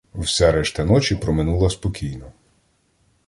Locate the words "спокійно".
1.69-2.31